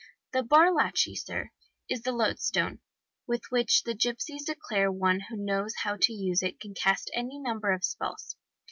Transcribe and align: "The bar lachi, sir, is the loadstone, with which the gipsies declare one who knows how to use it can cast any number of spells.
"The 0.33 0.41
bar 0.41 0.71
lachi, 0.71 1.15
sir, 1.15 1.51
is 1.87 2.01
the 2.01 2.11
loadstone, 2.11 2.79
with 3.27 3.43
which 3.49 3.83
the 3.83 3.93
gipsies 3.93 4.45
declare 4.45 4.91
one 4.91 5.19
who 5.29 5.37
knows 5.37 5.75
how 5.83 5.95
to 5.97 6.11
use 6.11 6.41
it 6.41 6.59
can 6.59 6.73
cast 6.73 7.11
any 7.13 7.37
number 7.37 7.71
of 7.71 7.83
spells. 7.83 8.35